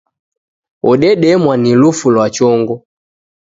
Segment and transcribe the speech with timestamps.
[0.85, 2.75] Wodedemwa na lufu lwa chongo.